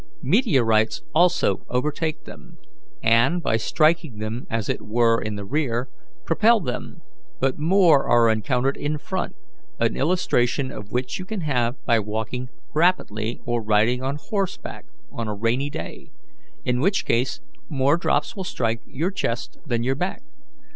Meteorites 0.23 1.03
also 1.13 1.63
overtake 1.69 2.23
them, 2.23 2.57
and, 3.03 3.43
by 3.43 3.55
striking 3.55 4.17
them 4.17 4.47
as 4.49 4.67
it 4.67 4.81
were 4.81 5.21
in 5.21 5.35
the 5.35 5.45
rear, 5.45 5.89
propel 6.25 6.59
them, 6.59 7.03
but 7.39 7.59
more 7.59 8.09
are 8.09 8.27
encountered 8.27 8.75
in 8.75 8.97
front 8.97 9.35
an 9.79 9.95
illustration 9.95 10.71
of 10.71 10.91
which 10.91 11.19
you 11.19 11.25
can 11.25 11.41
have 11.41 11.75
by 11.85 11.99
walking 11.99 12.49
rapidly 12.73 13.41
or 13.45 13.61
riding 13.61 14.01
on 14.01 14.15
horseback 14.15 14.85
on 15.11 15.27
a 15.27 15.35
rainy 15.35 15.69
day, 15.69 16.09
in 16.65 16.79
which 16.79 17.05
case 17.05 17.39
more 17.69 17.95
drops 17.95 18.35
will 18.35 18.43
strike 18.43 18.81
your 18.87 19.11
chest 19.11 19.59
than 19.67 19.83
your 19.83 19.93
back. 19.93 20.23